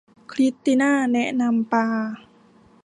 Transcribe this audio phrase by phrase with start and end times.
[0.31, 1.85] คริสติน่าแนะนำปลา